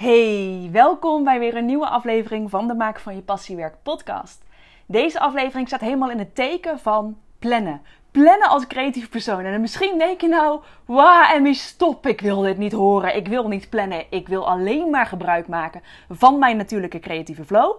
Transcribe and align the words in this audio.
Hey, 0.00 0.68
welkom 0.72 1.24
bij 1.24 1.38
weer 1.38 1.56
een 1.56 1.66
nieuwe 1.66 1.88
aflevering 1.88 2.50
van 2.50 2.68
de 2.68 2.74
Maak 2.74 2.98
van 3.00 3.14
je 3.14 3.22
Passiewerk 3.22 3.74
podcast. 3.82 4.42
Deze 4.86 5.20
aflevering 5.20 5.66
staat 5.66 5.80
helemaal 5.80 6.10
in 6.10 6.18
het 6.18 6.34
teken 6.34 6.78
van 6.78 7.18
plannen. 7.38 7.82
Plannen 8.10 8.48
als 8.48 8.66
creatief 8.66 9.08
persoon. 9.08 9.44
En 9.44 9.60
misschien 9.60 9.98
denk 9.98 10.20
je 10.20 10.28
nou, 10.28 10.60
wauw, 10.84 11.34
Emmy, 11.34 11.52
stop, 11.52 12.06
ik 12.06 12.20
wil 12.20 12.40
dit 12.40 12.58
niet 12.58 12.72
horen. 12.72 13.16
Ik 13.16 13.28
wil 13.28 13.48
niet 13.48 13.70
plannen. 13.70 14.04
Ik 14.10 14.28
wil 14.28 14.48
alleen 14.48 14.90
maar 14.90 15.06
gebruik 15.06 15.48
maken 15.48 15.82
van 16.08 16.38
mijn 16.38 16.56
natuurlijke 16.56 16.98
creatieve 16.98 17.44
flow. 17.44 17.76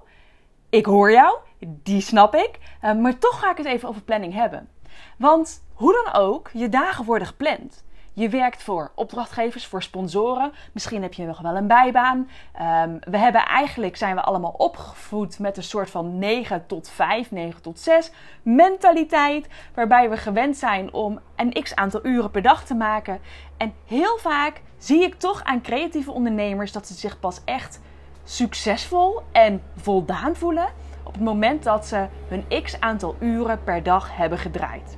Ik 0.70 0.86
hoor 0.86 1.12
jou, 1.12 1.38
die 1.60 2.02
snap 2.02 2.36
ik. 2.36 2.52
Eh, 2.82 2.94
maar 2.94 3.18
toch 3.18 3.40
ga 3.40 3.52
ik 3.52 3.58
het 3.58 3.68
even 3.68 3.90
over 3.90 4.02
planning 4.02 4.34
hebben. 4.34 4.70
Want 5.18 5.64
hoe 5.74 6.04
dan 6.04 6.14
ook, 6.22 6.50
je 6.54 6.70
dagen 6.70 7.06
worden 7.06 7.28
gepland. 7.28 7.84
Je 8.14 8.30
werkt 8.30 8.64
voor 8.64 8.92
opdrachtgevers, 8.96 9.66
voor 9.66 9.84
sponsoren. 9.84 10.52
Misschien 10.74 11.02
heb 11.02 11.14
je 11.14 11.26
nog 11.26 11.42
wel 11.42 11.56
een 11.56 11.68
bijbaan. 11.68 12.30
Um, 12.62 13.00
we 13.00 13.18
hebben 13.18 13.46
eigenlijk 13.46 13.96
zijn 13.96 14.16
we 14.16 14.22
allemaal 14.22 14.54
opgevoed 14.58 15.40
met 15.40 15.58
een 15.58 15.64
soort 15.64 15.90
van 15.90 16.20
9 16.20 16.66
tot 16.66 16.90
5, 16.90 17.32
9 17.32 17.62
tot 17.62 17.80
6 17.80 18.12
mentaliteit. 18.42 19.48
Waarbij 19.74 20.10
we 20.10 20.18
gewend 20.18 20.58
zijn 20.58 20.94
om 20.94 21.20
een 21.36 21.64
x 21.64 21.76
aantal 21.76 22.06
uren 22.06 22.32
per 22.32 22.42
dag 22.42 22.66
te 22.66 22.76
maken. 22.76 23.20
En 23.58 23.74
heel 23.86 24.18
vaak 24.18 24.62
zie 24.78 25.04
ik 25.04 25.16
toch 25.16 25.44
aan 25.44 25.62
creatieve 25.62 26.12
ondernemers 26.12 26.72
dat 26.72 26.88
ze 26.88 26.94
zich 26.94 27.20
pas 27.20 27.42
echt 27.46 27.80
succesvol 28.24 29.22
en 29.32 29.62
voldaan 29.76 30.36
voelen 30.36 30.68
op 31.04 31.14
het 31.14 31.24
moment 31.24 31.64
dat 31.64 31.86
ze 31.86 32.08
hun 32.28 32.64
x 32.64 32.80
aantal 32.80 33.16
uren 33.20 33.64
per 33.64 33.84
dag 33.84 34.16
hebben 34.16 34.38
gedraaid. 34.38 34.98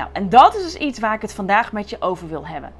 Nou, 0.00 0.12
en 0.12 0.28
dat 0.28 0.54
is 0.54 0.62
dus 0.62 0.74
iets 0.74 0.98
waar 0.98 1.14
ik 1.14 1.22
het 1.22 1.32
vandaag 1.32 1.72
met 1.72 1.90
je 1.90 2.00
over 2.00 2.28
wil 2.28 2.46
hebben. 2.46 2.72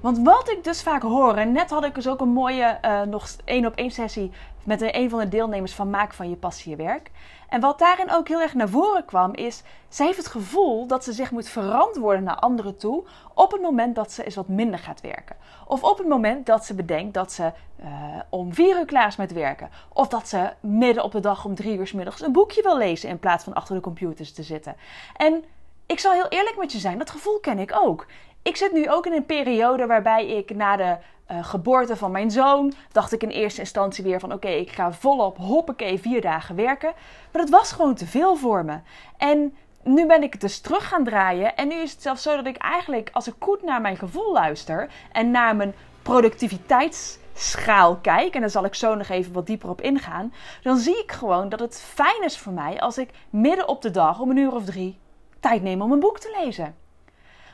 Want 0.00 0.18
wat 0.18 0.50
ik 0.50 0.64
dus 0.64 0.82
vaak 0.82 1.02
hoor, 1.02 1.34
en 1.34 1.52
net 1.52 1.70
had 1.70 1.84
ik 1.84 1.94
dus 1.94 2.08
ook 2.08 2.20
een 2.20 2.28
mooie 2.32 2.78
uh, 2.84 3.02
nog 3.02 3.28
één 3.44 3.66
op 3.66 3.74
één 3.74 3.90
sessie 3.90 4.30
met 4.62 4.94
een 4.94 5.10
van 5.10 5.18
de 5.18 5.28
deelnemers 5.28 5.74
van 5.74 5.90
Maak 5.90 6.12
van 6.12 6.30
je 6.30 6.36
passie 6.36 6.70
je 6.70 6.76
werk. 6.76 7.10
En 7.48 7.60
wat 7.60 7.78
daarin 7.78 8.10
ook 8.10 8.28
heel 8.28 8.40
erg 8.40 8.54
naar 8.54 8.68
voren 8.68 9.04
kwam, 9.04 9.34
is 9.34 9.62
ze 9.88 10.02
heeft 10.02 10.16
het 10.16 10.26
gevoel 10.26 10.86
dat 10.86 11.04
ze 11.04 11.12
zich 11.12 11.30
moet 11.30 11.48
verantwoorden 11.48 12.22
naar 12.22 12.38
anderen 12.38 12.76
toe 12.76 13.04
op 13.34 13.52
het 13.52 13.62
moment 13.62 13.94
dat 13.94 14.12
ze 14.12 14.24
eens 14.24 14.34
wat 14.34 14.48
minder 14.48 14.78
gaat 14.78 15.00
werken. 15.00 15.36
Of 15.66 15.82
op 15.82 15.98
het 15.98 16.08
moment 16.08 16.46
dat 16.46 16.64
ze 16.64 16.74
bedenkt 16.74 17.14
dat 17.14 17.32
ze 17.32 17.52
uh, 17.80 17.86
om 18.28 18.54
vier 18.54 18.78
uur 18.78 18.84
klaar 18.84 19.06
is 19.06 19.16
met 19.16 19.32
werken. 19.32 19.70
Of 19.92 20.08
dat 20.08 20.28
ze 20.28 20.52
midden 20.60 21.04
op 21.04 21.12
de 21.12 21.20
dag 21.20 21.44
om 21.44 21.54
drie 21.54 21.78
uur 21.78 21.86
s 21.86 21.92
middags 21.92 22.22
een 22.22 22.32
boekje 22.32 22.62
wil 22.62 22.76
lezen 22.76 23.08
in 23.08 23.18
plaats 23.18 23.44
van 23.44 23.54
achter 23.54 23.74
de 23.74 23.80
computers 23.80 24.32
te 24.32 24.42
zitten. 24.42 24.76
En 25.16 25.44
ik 25.86 25.98
zal 25.98 26.12
heel 26.12 26.28
eerlijk 26.28 26.56
met 26.58 26.72
je 26.72 26.78
zijn, 26.78 26.98
dat 26.98 27.10
gevoel 27.10 27.40
ken 27.40 27.58
ik 27.58 27.72
ook. 27.74 28.06
Ik 28.42 28.56
zit 28.56 28.72
nu 28.72 28.90
ook 28.90 29.06
in 29.06 29.12
een 29.12 29.26
periode 29.26 29.86
waarbij 29.86 30.26
ik 30.26 30.54
na 30.54 30.76
de 30.76 30.96
uh, 31.30 31.44
geboorte 31.44 31.96
van 31.96 32.10
mijn 32.10 32.30
zoon, 32.30 32.72
dacht 32.92 33.12
ik 33.12 33.22
in 33.22 33.28
eerste 33.28 33.60
instantie 33.60 34.04
weer 34.04 34.20
van 34.20 34.32
oké, 34.32 34.48
ik 34.48 34.70
ga 34.70 34.92
volop 34.92 35.36
hoppakee 35.36 36.00
vier 36.00 36.20
dagen 36.20 36.56
werken. 36.56 36.92
Maar 37.32 37.42
dat 37.42 37.50
was 37.50 37.72
gewoon 37.72 37.94
te 37.94 38.06
veel 38.06 38.36
voor 38.36 38.64
me. 38.64 38.78
En 39.16 39.56
nu 39.82 40.06
ben 40.06 40.22
ik 40.22 40.32
het 40.32 40.40
dus 40.40 40.60
terug 40.60 40.88
gaan 40.88 41.04
draaien. 41.04 41.56
En 41.56 41.68
nu 41.68 41.74
is 41.74 41.92
het 41.92 42.02
zelfs 42.02 42.22
zo 42.22 42.36
dat 42.36 42.46
ik 42.46 42.56
eigenlijk, 42.56 43.10
als 43.12 43.26
ik 43.26 43.34
goed 43.38 43.62
naar 43.62 43.80
mijn 43.80 43.96
gevoel 43.96 44.32
luister 44.32 44.90
en 45.12 45.30
naar 45.30 45.56
mijn 45.56 45.74
productiviteitsschaal 46.02 47.96
kijk, 47.96 48.34
en 48.34 48.40
daar 48.40 48.50
zal 48.50 48.64
ik 48.64 48.74
zo 48.74 48.94
nog 48.94 49.08
even 49.08 49.32
wat 49.32 49.46
dieper 49.46 49.68
op 49.68 49.80
ingaan, 49.80 50.32
dan 50.62 50.76
zie 50.76 51.02
ik 51.02 51.12
gewoon 51.12 51.48
dat 51.48 51.60
het 51.60 51.80
fijn 51.80 52.24
is 52.24 52.38
voor 52.38 52.52
mij 52.52 52.80
als 52.80 52.98
ik 52.98 53.10
midden 53.30 53.68
op 53.68 53.82
de 53.82 53.90
dag 53.90 54.20
om 54.20 54.30
een 54.30 54.36
uur 54.36 54.54
of 54.54 54.64
drie 54.64 55.02
tijd 55.48 55.62
nemen 55.62 55.86
om 55.86 55.92
een 55.92 56.00
boek 56.00 56.18
te 56.18 56.40
lezen. 56.42 56.76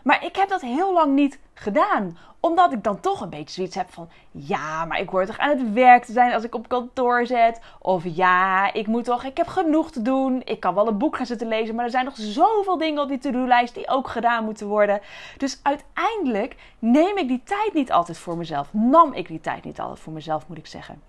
Maar 0.02 0.24
ik 0.24 0.36
heb 0.36 0.48
dat 0.48 0.60
heel 0.60 0.92
lang 0.92 1.14
niet 1.14 1.38
gedaan. 1.54 2.18
Omdat 2.40 2.72
ik 2.72 2.84
dan 2.84 3.00
toch 3.00 3.20
een 3.20 3.30
beetje 3.30 3.54
zoiets 3.54 3.74
heb 3.74 3.92
van... 3.92 4.08
Ja, 4.30 4.84
maar 4.84 5.00
ik 5.00 5.08
hoor 5.08 5.26
toch 5.26 5.38
aan 5.38 5.58
het 5.58 5.72
werk 5.72 6.04
te 6.04 6.12
zijn 6.12 6.32
als 6.32 6.44
ik 6.44 6.54
op 6.54 6.68
kantoor 6.68 7.26
zit. 7.26 7.60
Of 7.78 8.02
ja, 8.04 8.72
ik 8.72 8.86
moet 8.86 9.04
toch... 9.04 9.24
Ik 9.24 9.36
heb 9.36 9.46
genoeg 9.46 9.90
te 9.90 10.02
doen. 10.02 10.42
Ik 10.44 10.60
kan 10.60 10.74
wel 10.74 10.88
een 10.88 10.98
boek 10.98 11.16
gaan 11.16 11.26
zitten 11.26 11.48
lezen. 11.48 11.74
Maar 11.74 11.84
er 11.84 11.90
zijn 11.90 12.04
nog 12.04 12.16
zoveel 12.16 12.78
dingen 12.78 13.02
op 13.02 13.08
die 13.08 13.18
to-do-lijst 13.18 13.74
die 13.74 13.88
ook 13.88 14.08
gedaan 14.08 14.44
moeten 14.44 14.66
worden. 14.66 15.00
Dus 15.36 15.60
uiteindelijk 15.62 16.56
neem 16.78 17.16
ik 17.16 17.28
die 17.28 17.42
tijd 17.44 17.72
niet 17.72 17.92
altijd 17.92 18.18
voor 18.18 18.36
mezelf. 18.36 18.72
Nam 18.72 19.12
ik 19.12 19.28
die 19.28 19.40
tijd 19.40 19.64
niet 19.64 19.80
altijd 19.80 20.00
voor 20.00 20.12
mezelf, 20.12 20.48
moet 20.48 20.58
ik 20.58 20.66
zeggen. 20.66 21.02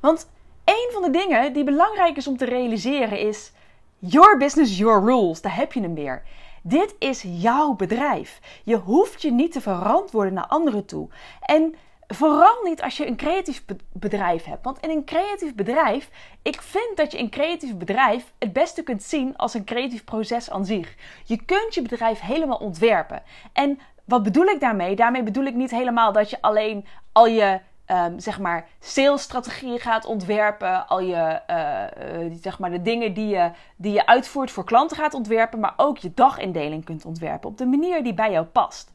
Want 0.00 0.30
een 0.64 0.88
van 0.92 1.02
de 1.02 1.10
dingen 1.10 1.52
die 1.52 1.64
belangrijk 1.64 2.16
is 2.16 2.28
om 2.28 2.36
te 2.36 2.44
realiseren 2.44 3.18
is... 3.18 3.52
Your 4.00 4.36
business, 4.36 4.78
your 4.78 5.04
rules. 5.04 5.40
Daar 5.40 5.56
heb 5.56 5.72
je 5.72 5.80
hem 5.80 5.94
weer. 5.94 6.22
Dit 6.62 6.94
is 6.98 7.24
jouw 7.26 7.72
bedrijf. 7.72 8.40
Je 8.64 8.76
hoeft 8.76 9.22
je 9.22 9.32
niet 9.32 9.52
te 9.52 9.60
verantwoorden 9.60 10.32
naar 10.32 10.46
anderen 10.46 10.84
toe. 10.84 11.08
En 11.40 11.74
vooral 12.06 12.62
niet 12.64 12.82
als 12.82 12.96
je 12.96 13.06
een 13.06 13.16
creatief 13.16 13.64
bedrijf 13.92 14.44
hebt. 14.44 14.64
Want 14.64 14.80
in 14.80 14.90
een 14.90 15.04
creatief 15.04 15.54
bedrijf, 15.54 16.10
ik 16.42 16.62
vind 16.62 16.96
dat 16.96 17.12
je 17.12 17.18
een 17.18 17.30
creatief 17.30 17.76
bedrijf 17.76 18.32
het 18.38 18.52
beste 18.52 18.82
kunt 18.82 19.02
zien 19.02 19.36
als 19.36 19.54
een 19.54 19.64
creatief 19.64 20.04
proces 20.04 20.50
aan 20.50 20.64
zich. 20.64 20.94
Je 21.24 21.44
kunt 21.44 21.74
je 21.74 21.82
bedrijf 21.82 22.20
helemaal 22.20 22.58
ontwerpen. 22.58 23.22
En 23.52 23.78
wat 24.04 24.22
bedoel 24.22 24.46
ik 24.46 24.60
daarmee? 24.60 24.96
Daarmee 24.96 25.22
bedoel 25.22 25.44
ik 25.44 25.54
niet 25.54 25.70
helemaal 25.70 26.12
dat 26.12 26.30
je 26.30 26.42
alleen 26.42 26.86
al 27.12 27.26
je 27.26 27.60
um, 27.90 28.20
zeg 28.20 28.38
maar 28.38 28.68
salesstrategieën 28.80 29.78
gaat 29.78 30.04
ontwerpen, 30.04 30.88
al 30.88 31.00
je 31.00 31.40
uh, 31.50 32.38
zeg 32.40 32.58
maar 32.58 32.70
de 32.70 32.82
dingen 32.82 33.14
die 33.14 33.28
je, 33.28 33.50
die 33.76 33.92
je 33.92 34.06
uitvoert 34.06 34.50
voor 34.50 34.64
klanten 34.64 34.96
gaat 34.96 35.14
ontwerpen, 35.14 35.60
maar 35.60 35.74
ook 35.76 35.98
je 35.98 36.14
dagindeling 36.14 36.84
kunt 36.84 37.04
ontwerpen 37.04 37.48
op 37.48 37.58
de 37.58 37.66
manier 37.66 38.02
die 38.02 38.14
bij 38.14 38.30
jou 38.30 38.46
past. 38.46 38.92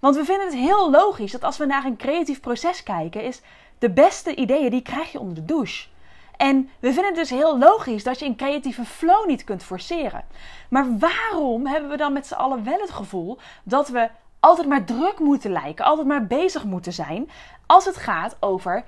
Want 0.00 0.16
we 0.16 0.24
vinden 0.24 0.46
het 0.46 0.54
heel 0.54 0.90
logisch 0.90 1.32
dat 1.32 1.44
als 1.44 1.56
we 1.56 1.66
naar 1.66 1.84
een 1.84 1.96
creatief 1.96 2.40
proces 2.40 2.82
kijken, 2.82 3.22
is 3.22 3.40
de 3.78 3.90
beste 3.90 4.34
ideeën 4.34 4.70
die 4.70 4.82
krijg 4.82 5.12
je 5.12 5.20
onder 5.20 5.34
de 5.34 5.44
douche. 5.44 5.88
En 6.36 6.70
we 6.80 6.92
vinden 6.92 7.06
het 7.06 7.14
dus 7.14 7.30
heel 7.30 7.58
logisch 7.58 8.04
dat 8.04 8.18
je 8.18 8.26
een 8.26 8.36
creatieve 8.36 8.84
flow 8.84 9.26
niet 9.26 9.44
kunt 9.44 9.62
forceren. 9.62 10.24
Maar 10.70 10.98
waarom 10.98 11.66
hebben 11.66 11.90
we 11.90 11.96
dan 11.96 12.12
met 12.12 12.26
z'n 12.26 12.34
allen 12.34 12.64
wel 12.64 12.80
het 12.80 12.90
gevoel 12.90 13.38
dat 13.62 13.88
we 13.88 14.08
altijd 14.40 14.68
maar 14.68 14.84
druk 14.84 15.18
moeten 15.18 15.52
lijken, 15.52 15.84
altijd 15.84 16.06
maar 16.06 16.26
bezig 16.26 16.64
moeten 16.64 16.92
zijn 16.92 17.30
als 17.66 17.84
het 17.84 17.96
gaat 17.96 18.36
over 18.40 18.84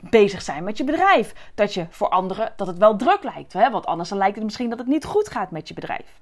bezig 0.00 0.42
zijn 0.42 0.64
met 0.64 0.76
je 0.76 0.84
bedrijf. 0.84 1.50
Dat 1.54 1.74
je 1.74 1.86
voor 1.90 2.08
anderen 2.08 2.52
dat 2.56 2.66
het 2.66 2.78
wel 2.78 2.96
druk 2.96 3.22
lijkt, 3.22 3.52
hè? 3.52 3.70
want 3.70 3.86
anders 3.86 4.08
dan 4.08 4.18
lijkt 4.18 4.34
het 4.34 4.44
misschien 4.44 4.70
dat 4.70 4.78
het 4.78 4.88
niet 4.88 5.04
goed 5.04 5.28
gaat 5.28 5.50
met 5.50 5.68
je 5.68 5.74
bedrijf. 5.74 6.20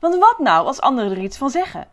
Want 0.00 0.18
wat 0.18 0.38
nou 0.38 0.66
als 0.66 0.80
anderen 0.80 1.10
er 1.10 1.22
iets 1.22 1.38
van 1.38 1.50
zeggen? 1.50 1.88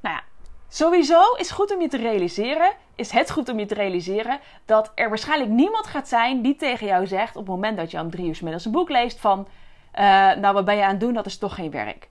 Nou 0.00 0.14
ja, 0.14 0.22
sowieso 0.68 1.20
is 1.36 1.50
goed 1.50 1.74
om 1.74 1.80
je 1.80 1.88
te 1.88 1.96
realiseren, 1.96 2.72
is 2.94 3.10
het 3.10 3.30
goed 3.30 3.48
om 3.48 3.58
je 3.58 3.66
te 3.66 3.74
realiseren 3.74 4.40
dat 4.64 4.92
er 4.94 5.08
waarschijnlijk 5.08 5.50
niemand 5.50 5.86
gaat 5.86 6.08
zijn 6.08 6.42
die 6.42 6.56
tegen 6.56 6.86
jou 6.86 7.06
zegt 7.06 7.36
op 7.36 7.46
het 7.46 7.54
moment 7.54 7.76
dat 7.76 7.90
je 7.90 8.00
om 8.00 8.10
drie 8.10 8.26
uur 8.26 8.38
middags 8.42 8.64
een 8.64 8.72
boek 8.72 8.88
leest 8.88 9.20
van, 9.20 9.48
uh, 9.94 10.02
nou 10.34 10.54
wat 10.54 10.64
ben 10.64 10.76
je 10.76 10.82
aan 10.82 10.90
het 10.90 11.00
doen, 11.00 11.14
dat 11.14 11.26
is 11.26 11.38
toch 11.38 11.54
geen 11.54 11.70
werk. 11.70 12.08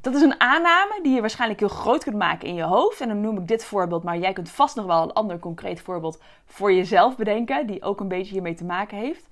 Dat 0.00 0.14
is 0.14 0.22
een 0.22 0.40
aanname 0.40 0.98
die 1.02 1.14
je 1.14 1.20
waarschijnlijk 1.20 1.60
heel 1.60 1.68
groot 1.68 2.02
kunt 2.02 2.16
maken 2.16 2.48
in 2.48 2.54
je 2.54 2.62
hoofd. 2.62 3.00
En 3.00 3.08
dan 3.08 3.20
noem 3.20 3.38
ik 3.38 3.48
dit 3.48 3.64
voorbeeld, 3.64 4.02
maar 4.02 4.18
jij 4.18 4.32
kunt 4.32 4.50
vast 4.50 4.76
nog 4.76 4.86
wel 4.86 5.02
een 5.02 5.12
ander 5.12 5.38
concreet 5.38 5.80
voorbeeld 5.80 6.22
voor 6.46 6.72
jezelf 6.72 7.16
bedenken, 7.16 7.66
die 7.66 7.82
ook 7.82 8.00
een 8.00 8.08
beetje 8.08 8.32
hiermee 8.32 8.54
te 8.54 8.64
maken 8.64 8.98
heeft. 8.98 9.28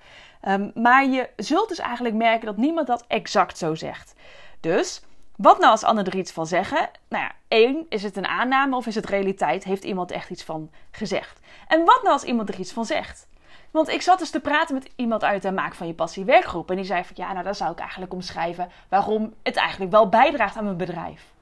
Um, 0.49 0.71
maar 0.75 1.07
je 1.07 1.29
zult 1.37 1.69
dus 1.69 1.79
eigenlijk 1.79 2.15
merken 2.15 2.47
dat 2.47 2.57
niemand 2.57 2.87
dat 2.87 3.05
exact 3.09 3.59
zo 3.59 3.75
zegt. 3.75 4.15
Dus 4.61 5.03
wat 5.37 5.59
nou 5.59 5.71
als 5.71 5.85
anderen 5.85 6.13
er 6.13 6.19
iets 6.19 6.33
van 6.33 6.47
zeggen? 6.47 6.91
Nou 7.09 7.25
ja, 7.25 7.33
één, 7.49 7.87
is 7.89 8.03
het 8.03 8.17
een 8.17 8.27
aanname 8.27 8.77
of 8.77 8.87
is 8.87 8.95
het 8.95 9.07
realiteit? 9.07 9.65
Heeft 9.65 9.85
iemand 9.85 10.11
echt 10.11 10.31
iets 10.31 10.45
van 10.45 10.71
gezegd? 10.91 11.41
En 11.69 11.85
wat 11.85 12.01
nou 12.03 12.13
als 12.13 12.25
iemand 12.25 12.49
er 12.49 12.61
iets 12.61 12.73
van 12.73 12.85
zegt? 12.85 13.27
Want 13.71 13.89
ik 13.89 14.03
zat 14.03 14.19
dus 14.19 14.31
te 14.31 14.41
praten 14.41 14.75
met 14.75 14.91
iemand 14.97 15.25
uit 15.25 15.43
de 15.43 15.53
Maak 15.53 15.75
van 15.75 15.87
je 15.87 15.95
Passie 15.95 16.25
werkgroep. 16.25 16.71
En 16.71 16.77
die 16.77 16.85
zei 16.85 17.05
van 17.05 17.17
ja, 17.17 17.33
nou 17.33 17.45
dan 17.45 17.55
zou 17.55 17.73
ik 17.73 17.79
eigenlijk 17.79 18.13
omschrijven 18.13 18.71
waarom 18.89 19.35
het 19.43 19.57
eigenlijk 19.57 19.91
wel 19.91 20.09
bijdraagt 20.09 20.57
aan 20.57 20.65
mijn 20.65 20.77
bedrijf. 20.77 21.33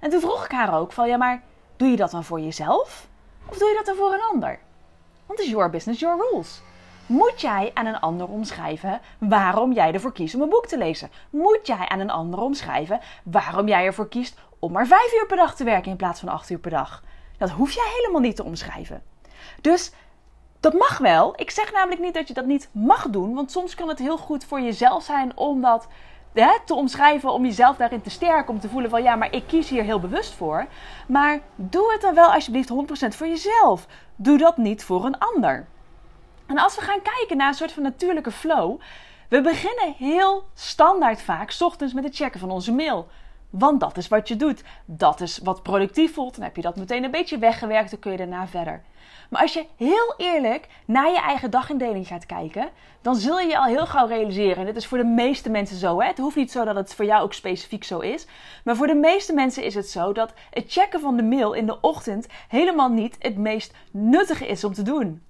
En 0.00 0.10
toen 0.10 0.20
vroeg 0.20 0.44
ik 0.44 0.50
haar 0.50 0.78
ook 0.78 0.92
van 0.92 1.08
ja, 1.08 1.16
maar 1.16 1.42
doe 1.76 1.88
je 1.88 1.96
dat 1.96 2.10
dan 2.10 2.24
voor 2.24 2.40
jezelf? 2.40 3.08
Of 3.48 3.58
doe 3.58 3.68
je 3.68 3.74
dat 3.74 3.86
dan 3.86 3.96
voor 3.96 4.12
een 4.12 4.28
ander? 4.32 4.58
Want 5.26 5.40
is 5.40 5.48
your 5.50 5.70
business, 5.70 6.00
your 6.00 6.28
rules. 6.30 6.62
Moet 7.06 7.40
jij 7.40 7.70
aan 7.74 7.86
een 7.86 8.00
ander 8.00 8.28
omschrijven 8.28 9.00
waarom 9.18 9.72
jij 9.72 9.92
ervoor 9.92 10.12
kiest 10.12 10.34
om 10.34 10.42
een 10.42 10.48
boek 10.48 10.66
te 10.66 10.78
lezen? 10.78 11.10
Moet 11.30 11.66
jij 11.66 11.88
aan 11.88 12.00
een 12.00 12.10
ander 12.10 12.40
omschrijven 12.40 13.00
waarom 13.24 13.68
jij 13.68 13.84
ervoor 13.84 14.08
kiest 14.08 14.38
om 14.58 14.72
maar 14.72 14.86
vijf 14.86 15.14
uur 15.14 15.26
per 15.26 15.36
dag 15.36 15.54
te 15.54 15.64
werken 15.64 15.90
in 15.90 15.96
plaats 15.96 16.20
van 16.20 16.28
acht 16.28 16.50
uur 16.50 16.58
per 16.58 16.70
dag? 16.70 17.02
Dat 17.38 17.50
hoef 17.50 17.72
jij 17.72 17.90
helemaal 17.96 18.20
niet 18.20 18.36
te 18.36 18.44
omschrijven. 18.44 19.02
Dus 19.60 19.92
dat 20.62 20.72
mag 20.72 20.98
wel. 20.98 21.32
Ik 21.36 21.50
zeg 21.50 21.72
namelijk 21.72 22.00
niet 22.00 22.14
dat 22.14 22.28
je 22.28 22.34
dat 22.34 22.46
niet 22.46 22.68
mag 22.72 23.08
doen. 23.08 23.34
Want 23.34 23.50
soms 23.50 23.74
kan 23.74 23.88
het 23.88 23.98
heel 23.98 24.16
goed 24.18 24.44
voor 24.44 24.60
jezelf 24.60 25.02
zijn 25.02 25.36
om 25.36 25.60
dat 25.60 25.88
hè, 26.32 26.58
te 26.64 26.74
omschrijven. 26.74 27.32
Om 27.32 27.44
jezelf 27.44 27.76
daarin 27.76 28.02
te 28.02 28.10
sterken. 28.10 28.54
Om 28.54 28.60
te 28.60 28.68
voelen 28.68 28.90
van 28.90 29.02
ja, 29.02 29.16
maar 29.16 29.32
ik 29.32 29.46
kies 29.46 29.68
hier 29.68 29.82
heel 29.82 30.00
bewust 30.00 30.34
voor. 30.34 30.66
Maar 31.08 31.40
doe 31.54 31.92
het 31.92 32.00
dan 32.00 32.14
wel 32.14 32.32
alsjeblieft 32.32 32.70
100% 32.70 32.74
voor 33.08 33.26
jezelf. 33.26 33.86
Doe 34.16 34.38
dat 34.38 34.56
niet 34.56 34.84
voor 34.84 35.04
een 35.04 35.18
ander. 35.18 35.66
En 36.46 36.58
als 36.58 36.74
we 36.74 36.80
gaan 36.80 37.02
kijken 37.02 37.36
naar 37.36 37.48
een 37.48 37.54
soort 37.54 37.72
van 37.72 37.82
natuurlijke 37.82 38.30
flow. 38.30 38.80
We 39.28 39.40
beginnen 39.40 39.94
heel 39.98 40.44
standaard 40.54 41.22
vaak, 41.22 41.50
s 41.50 41.62
ochtends 41.62 41.94
met 41.94 42.04
het 42.04 42.16
checken 42.16 42.40
van 42.40 42.50
onze 42.50 42.72
mail. 42.72 43.08
Want 43.52 43.80
dat 43.80 43.96
is 43.96 44.08
wat 44.08 44.28
je 44.28 44.36
doet. 44.36 44.62
Dat 44.84 45.20
is 45.20 45.38
wat 45.38 45.62
productief 45.62 46.14
voelt. 46.14 46.34
Dan 46.34 46.44
heb 46.44 46.56
je 46.56 46.62
dat 46.62 46.76
meteen 46.76 47.04
een 47.04 47.10
beetje 47.10 47.38
weggewerkt. 47.38 47.90
Dan 47.90 47.98
kun 47.98 48.10
je 48.10 48.16
daarna 48.16 48.46
verder. 48.46 48.82
Maar 49.30 49.40
als 49.40 49.52
je 49.52 49.66
heel 49.76 50.14
eerlijk 50.16 50.68
naar 50.86 51.10
je 51.10 51.20
eigen 51.20 51.50
dagindeling 51.50 52.06
gaat 52.06 52.26
kijken, 52.26 52.68
dan 53.02 53.16
zul 53.16 53.38
je 53.38 53.48
je 53.48 53.58
al 53.58 53.64
heel 53.64 53.86
gauw 53.86 54.06
realiseren. 54.06 54.56
En 54.56 54.64
dit 54.64 54.76
is 54.76 54.86
voor 54.86 54.98
de 54.98 55.04
meeste 55.04 55.50
mensen 55.50 55.76
zo. 55.76 56.00
Hè? 56.00 56.06
Het 56.06 56.18
hoeft 56.18 56.36
niet 56.36 56.50
zo 56.50 56.64
dat 56.64 56.74
het 56.74 56.94
voor 56.94 57.04
jou 57.04 57.22
ook 57.22 57.32
specifiek 57.32 57.84
zo 57.84 57.98
is. 57.98 58.26
Maar 58.64 58.76
voor 58.76 58.86
de 58.86 58.94
meeste 58.94 59.32
mensen 59.32 59.64
is 59.64 59.74
het 59.74 59.88
zo 59.88 60.12
dat 60.12 60.32
het 60.50 60.72
checken 60.72 61.00
van 61.00 61.16
de 61.16 61.22
mail 61.22 61.52
in 61.52 61.66
de 61.66 61.80
ochtend 61.80 62.26
helemaal 62.48 62.88
niet 62.88 63.16
het 63.18 63.36
meest 63.36 63.74
nuttige 63.90 64.46
is 64.46 64.64
om 64.64 64.72
te 64.72 64.82
doen. 64.82 65.22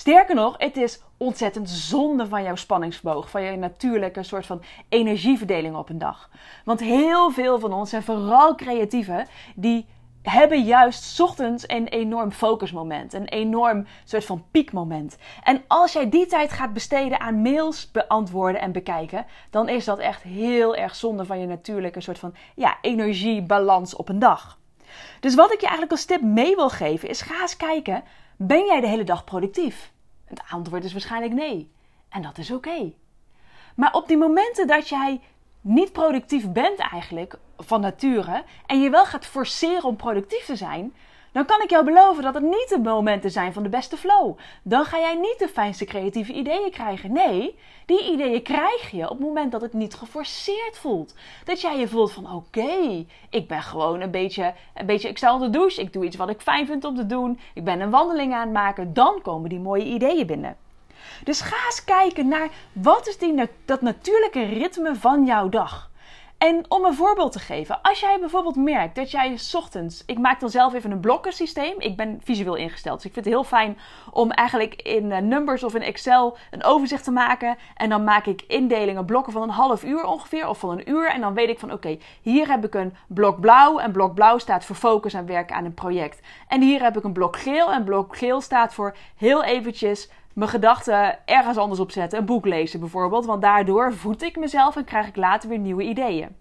Sterker 0.00 0.34
nog, 0.34 0.54
het 0.58 0.76
is 0.76 1.02
ontzettend 1.16 1.70
zonde 1.70 2.26
van 2.28 2.42
jouw 2.42 2.54
spanningsboog, 2.54 3.30
van 3.30 3.42
je 3.42 3.56
natuurlijke 3.56 4.22
soort 4.22 4.46
van 4.46 4.62
energieverdeling 4.88 5.76
op 5.76 5.88
een 5.88 5.98
dag. 5.98 6.30
Want 6.64 6.80
heel 6.80 7.30
veel 7.30 7.58
van 7.58 7.72
ons, 7.72 7.92
en 7.92 8.02
vooral 8.02 8.54
creatieven, 8.54 9.26
die 9.54 9.86
hebben 10.22 10.62
juist 10.62 11.20
ochtends 11.20 11.68
een 11.68 11.88
enorm 11.88 12.30
focusmoment, 12.32 13.12
een 13.12 13.28
enorm 13.28 13.86
soort 14.04 14.24
van 14.24 14.44
piekmoment. 14.50 15.16
En 15.42 15.62
als 15.66 15.92
jij 15.92 16.08
die 16.08 16.26
tijd 16.26 16.52
gaat 16.52 16.72
besteden 16.72 17.20
aan 17.20 17.42
mails 17.42 17.90
beantwoorden 17.90 18.60
en 18.60 18.72
bekijken, 18.72 19.26
dan 19.50 19.68
is 19.68 19.84
dat 19.84 19.98
echt 19.98 20.22
heel 20.22 20.76
erg 20.76 20.94
zonde 20.94 21.24
van 21.24 21.40
je 21.40 21.46
natuurlijke 21.46 22.00
soort 22.00 22.18
van 22.18 22.34
ja, 22.54 22.78
energiebalans 22.80 23.96
op 23.96 24.08
een 24.08 24.18
dag. 24.18 24.58
Dus 25.20 25.34
wat 25.34 25.52
ik 25.52 25.60
je 25.60 25.66
eigenlijk 25.66 25.92
als 25.92 26.04
tip 26.04 26.20
mee 26.20 26.54
wil 26.54 26.70
geven 26.70 27.08
is: 27.08 27.20
ga 27.20 27.40
eens 27.40 27.56
kijken 27.56 28.02
ben 28.42 28.66
jij 28.66 28.80
de 28.80 28.86
hele 28.86 29.04
dag 29.04 29.24
productief? 29.24 29.92
Het 30.24 30.42
antwoord 30.48 30.84
is 30.84 30.92
waarschijnlijk 30.92 31.32
nee. 31.32 31.70
En 32.08 32.22
dat 32.22 32.38
is 32.38 32.50
oké. 32.50 32.92
Maar 33.76 33.94
op 33.94 34.08
die 34.08 34.16
momenten 34.16 34.66
dat 34.66 34.88
jij 34.88 35.20
niet 35.60 35.92
productief 35.92 36.52
bent 36.52 36.78
eigenlijk 36.78 37.38
van 37.56 37.80
nature 37.80 38.44
en 38.66 38.80
je 38.80 38.90
wel 38.90 39.04
gaat 39.04 39.26
forceren 39.26 39.84
om 39.84 39.96
productief 39.96 40.44
te 40.44 40.56
zijn, 40.56 40.94
dan 41.32 41.44
kan 41.44 41.62
ik 41.62 41.70
jou 41.70 41.84
beloven 41.84 42.22
dat 42.22 42.34
het 42.34 42.42
niet 42.42 42.68
de 42.68 42.78
momenten 42.78 43.30
zijn 43.30 43.52
van 43.52 43.62
de 43.62 43.68
beste 43.68 43.96
flow. 43.96 44.38
Dan 44.62 44.84
ga 44.84 44.98
jij 44.98 45.14
niet 45.14 45.38
de 45.38 45.48
fijnste 45.48 45.84
creatieve 45.84 46.32
ideeën 46.32 46.70
krijgen. 46.70 47.12
Nee, 47.12 47.58
die 47.86 48.12
ideeën 48.12 48.42
krijg 48.42 48.90
je 48.90 49.02
op 49.02 49.18
het 49.18 49.26
moment 49.26 49.52
dat 49.52 49.60
het 49.60 49.72
niet 49.72 49.94
geforceerd 49.94 50.78
voelt. 50.78 51.14
Dat 51.44 51.60
jij 51.60 51.78
je 51.78 51.88
voelt 51.88 52.12
van 52.12 52.32
oké, 52.32 53.04
ik 53.30 53.48
ben 53.48 53.62
gewoon 53.62 54.00
een 54.00 54.10
beetje, 54.10 54.54
een 54.74 54.86
beetje, 54.86 55.08
ik 55.08 55.16
sta 55.16 55.32
onder 55.32 55.52
de 55.52 55.58
douche, 55.58 55.80
ik 55.80 55.92
doe 55.92 56.04
iets 56.04 56.16
wat 56.16 56.30
ik 56.30 56.40
fijn 56.40 56.66
vind 56.66 56.84
om 56.84 56.96
te 56.96 57.06
doen, 57.06 57.38
ik 57.54 57.64
ben 57.64 57.80
een 57.80 57.90
wandeling 57.90 58.34
aan 58.34 58.40
het 58.40 58.52
maken, 58.52 58.92
dan 58.92 59.22
komen 59.22 59.48
die 59.48 59.60
mooie 59.60 59.84
ideeën 59.84 60.26
binnen. 60.26 60.56
Dus 61.24 61.40
ga 61.40 61.64
eens 61.66 61.84
kijken 61.84 62.28
naar 62.28 62.48
wat 62.72 63.08
is 63.08 63.18
die, 63.18 63.48
dat 63.64 63.80
natuurlijke 63.80 64.44
ritme 64.44 64.94
van 64.94 65.24
jouw 65.24 65.48
dag. 65.48 65.90
En 66.40 66.64
om 66.68 66.84
een 66.84 66.94
voorbeeld 66.94 67.32
te 67.32 67.38
geven, 67.38 67.82
als 67.82 68.00
jij 68.00 68.16
bijvoorbeeld 68.20 68.56
merkt 68.56 68.94
dat 68.94 69.10
jij 69.10 69.38
ochtends, 69.52 70.02
ik 70.06 70.18
maak 70.18 70.40
dan 70.40 70.50
zelf 70.50 70.74
even 70.74 70.90
een 70.90 71.00
blokkensysteem. 71.00 71.74
Ik 71.78 71.96
ben 71.96 72.20
visueel 72.24 72.54
ingesteld, 72.54 72.96
dus 72.96 73.04
ik 73.04 73.12
vind 73.12 73.24
het 73.24 73.34
heel 73.34 73.44
fijn 73.44 73.78
om 74.10 74.30
eigenlijk 74.30 74.74
in 74.74 75.04
uh, 75.10 75.18
Numbers 75.18 75.64
of 75.64 75.74
in 75.74 75.82
Excel 75.82 76.36
een 76.50 76.64
overzicht 76.64 77.04
te 77.04 77.10
maken. 77.10 77.56
En 77.76 77.88
dan 77.88 78.04
maak 78.04 78.26
ik 78.26 78.42
indelingen, 78.42 79.04
blokken 79.04 79.32
van 79.32 79.42
een 79.42 79.48
half 79.48 79.84
uur 79.84 80.04
ongeveer 80.04 80.48
of 80.48 80.58
van 80.58 80.70
een 80.70 80.90
uur. 80.90 81.10
En 81.10 81.20
dan 81.20 81.34
weet 81.34 81.48
ik 81.48 81.58
van 81.58 81.72
oké, 81.72 81.98
hier 82.22 82.48
heb 82.48 82.64
ik 82.64 82.74
een 82.74 82.94
blok 83.06 83.40
blauw. 83.40 83.78
En 83.78 83.92
blok 83.92 84.14
blauw 84.14 84.38
staat 84.38 84.64
voor 84.64 84.76
focus 84.76 85.14
en 85.14 85.26
werken 85.26 85.56
aan 85.56 85.64
een 85.64 85.74
project. 85.74 86.20
En 86.48 86.60
hier 86.60 86.82
heb 86.82 86.96
ik 86.96 87.04
een 87.04 87.12
blok 87.12 87.36
geel. 87.36 87.72
En 87.72 87.84
blok 87.84 88.16
geel 88.16 88.40
staat 88.40 88.74
voor 88.74 88.96
heel 89.16 89.44
eventjes 89.44 90.10
mijn 90.34 90.50
gedachten 90.50 91.26
ergens 91.26 91.56
anders 91.56 91.80
op 91.80 91.90
zetten. 91.90 92.18
Een 92.18 92.24
boek 92.24 92.46
lezen 92.46 92.80
bijvoorbeeld. 92.80 93.26
Want 93.26 93.42
daardoor 93.42 93.94
voed 93.94 94.22
ik 94.22 94.36
mezelf 94.36 94.76
en 94.76 94.84
krijg 94.84 95.06
ik 95.06 95.16
later 95.16 95.48
weer 95.48 95.58
nieuwe 95.58 95.82
ideeën. 95.82 96.36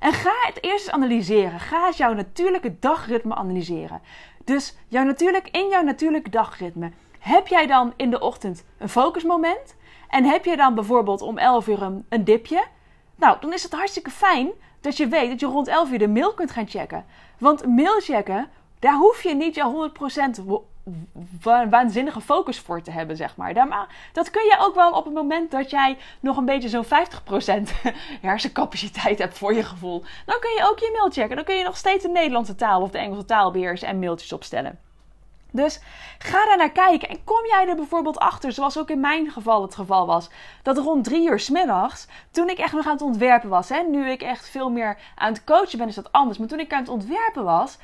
En 0.00 0.12
ga 0.12 0.34
het 0.40 0.64
eerst 0.64 0.86
eens 0.86 0.94
analyseren. 0.94 1.60
Ga 1.60 1.86
eens 1.86 1.96
jouw 1.96 2.12
natuurlijke 2.12 2.78
dagritme 2.78 3.34
analyseren. 3.34 4.00
Dus 4.44 4.76
jouw 4.88 5.04
natuurlijk, 5.04 5.48
in 5.50 5.68
jouw 5.68 5.82
natuurlijke 5.82 6.30
dagritme. 6.30 6.90
Heb 7.18 7.46
jij 7.46 7.66
dan 7.66 7.92
in 7.96 8.10
de 8.10 8.20
ochtend 8.20 8.64
een 8.78 8.88
focusmoment? 8.88 9.76
En 10.08 10.24
heb 10.24 10.44
je 10.44 10.56
dan 10.56 10.74
bijvoorbeeld 10.74 11.20
om 11.20 11.38
11 11.38 11.68
uur 11.68 11.82
een, 11.82 12.04
een 12.08 12.24
dipje? 12.24 12.64
Nou, 13.14 13.36
dan 13.40 13.52
is 13.52 13.62
het 13.62 13.72
hartstikke 13.72 14.10
fijn 14.10 14.50
dat 14.80 14.96
je 14.96 15.06
weet 15.06 15.30
dat 15.30 15.40
je 15.40 15.46
rond 15.46 15.68
11 15.68 15.90
uur 15.90 15.98
de 15.98 16.08
mail 16.08 16.34
kunt 16.34 16.50
gaan 16.50 16.68
checken. 16.68 17.04
Want 17.38 17.66
mail 17.66 18.00
checken, 18.00 18.48
daar 18.78 18.96
hoef 18.96 19.22
je 19.22 19.34
niet 19.34 19.54
je 19.54 19.90
100% 20.40 20.44
waanzinnige 21.70 22.20
focus 22.20 22.58
voor 22.58 22.82
te 22.82 22.90
hebben, 22.90 23.16
zeg 23.16 23.36
maar. 23.36 23.54
Dat 24.12 24.30
kun 24.30 24.44
je 24.44 24.56
ook 24.58 24.74
wel 24.74 24.92
op 24.92 25.04
het 25.04 25.14
moment 25.14 25.50
dat 25.50 25.70
jij 25.70 25.98
nog 26.20 26.36
een 26.36 26.44
beetje 26.44 26.68
zo'n 26.68 26.84
50% 26.84 26.88
hersencapaciteit 28.20 29.18
hebt 29.18 29.38
voor 29.38 29.54
je 29.54 29.62
gevoel. 29.62 30.04
Dan 30.26 30.40
kun 30.40 30.50
je 30.50 30.68
ook 30.70 30.78
je 30.78 30.90
mail 30.92 31.10
checken. 31.10 31.36
Dan 31.36 31.44
kun 31.44 31.56
je 31.56 31.64
nog 31.64 31.76
steeds 31.76 32.02
de 32.02 32.10
Nederlandse 32.10 32.54
taal 32.54 32.82
of 32.82 32.90
de 32.90 32.98
Engelse 32.98 33.24
taal 33.24 33.50
beheersen 33.50 33.88
en 33.88 33.98
mailtjes 33.98 34.32
opstellen. 34.32 34.78
Dus 35.52 35.80
ga 36.18 36.46
daar 36.46 36.56
naar 36.56 36.72
kijken 36.72 37.08
en 37.08 37.24
kom 37.24 37.46
jij 37.46 37.68
er 37.68 37.76
bijvoorbeeld 37.76 38.18
achter, 38.18 38.52
zoals 38.52 38.78
ook 38.78 38.90
in 38.90 39.00
mijn 39.00 39.30
geval 39.30 39.62
het 39.62 39.74
geval 39.74 40.06
was, 40.06 40.30
dat 40.62 40.78
rond 40.78 41.04
drie 41.04 41.30
uur 41.30 41.40
smiddags, 41.40 42.06
toen 42.30 42.48
ik 42.48 42.58
echt 42.58 42.72
nog 42.72 42.86
aan 42.86 42.92
het 42.92 43.02
ontwerpen 43.02 43.48
was, 43.48 43.68
hè, 43.68 43.82
nu 43.82 44.10
ik 44.10 44.22
echt 44.22 44.48
veel 44.48 44.70
meer 44.70 44.98
aan 45.14 45.32
het 45.32 45.44
coachen 45.44 45.78
ben, 45.78 45.88
is 45.88 45.94
dat 45.94 46.12
anders, 46.12 46.38
maar 46.38 46.48
toen 46.48 46.60
ik 46.60 46.72
aan 46.72 46.80
het 46.80 46.88
ontwerpen 46.88 47.44
was, 47.44 47.78